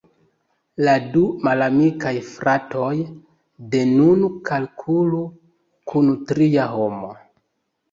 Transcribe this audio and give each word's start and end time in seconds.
La 0.85 0.93
du 1.15 1.21
malamikaj 1.47 2.13
fratoj 2.29 2.95
de 3.75 3.83
nun 3.91 4.25
kalkulu 4.53 5.23
kun 5.93 6.13
tria 6.33 6.69
homo. 6.75 7.15